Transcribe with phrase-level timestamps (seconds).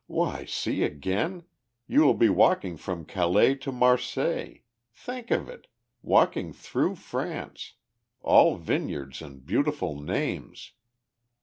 [0.07, 1.43] Why, see again
[1.85, 4.61] you will be walking from Calais to Marseilles
[4.95, 5.67] think of it!
[6.01, 7.75] walking through France,
[8.21, 10.71] all vineyards and beautiful names.